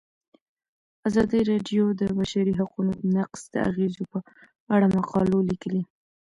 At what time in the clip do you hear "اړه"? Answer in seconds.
4.73-4.87